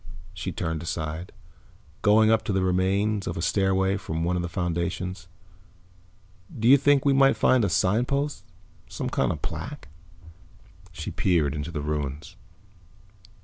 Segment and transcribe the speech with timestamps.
[0.33, 1.31] She turned aside,
[2.01, 5.27] going up the remains of a stairway from one of the foundations.
[6.59, 8.43] "Do you think we might find a signpost?
[8.89, 9.89] Some kind of plaque?"
[10.91, 12.35] She peered into the ruins.